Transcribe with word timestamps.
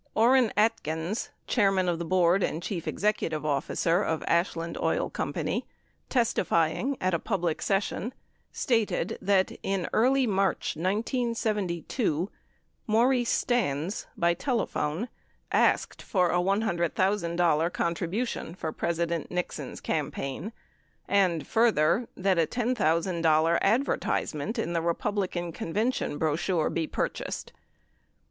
Orin 0.15 0.51
Atkins, 0.57 1.29
chairman 1.45 1.87
of 1.87 1.99
the 1.99 2.05
board 2.05 2.41
and 2.41 2.63
chief 2.63 2.87
executive 2.87 3.45
officer 3.45 4.01
of 4.01 4.23
Ashland 4.25 4.75
Oil 4.79 5.11
Co., 5.11 5.31
testifying 6.09 6.97
at 6.99 7.13
a 7.13 7.19
public 7.19 7.61
session, 7.61 8.11
stated 8.51 9.19
that 9.21 9.51
in 9.61 9.87
early 9.93 10.25
March 10.25 10.75
1972, 10.75 12.31
Maurice 12.87 13.29
Stans, 13.29 14.07
by 14.17 14.33
telephone, 14.33 15.07
asked 15.51 16.01
for 16.01 16.31
a 16.31 16.39
$100,000 16.39 17.71
contribution 17.71 18.55
for 18.55 18.71
President 18.71 19.29
Nixon's 19.29 19.79
campaign 19.79 20.51
and, 21.07 21.45
further, 21.45 22.07
that 22.17 22.39
a 22.39 22.47
$10,000 22.47 23.59
adver 23.61 23.97
tisement 23.99 24.57
in 24.57 24.73
the 24.73 24.81
Republican 24.81 25.51
convention 25.51 26.17
brochure 26.17 26.71
be 26.71 26.87
purchased. 26.87 27.53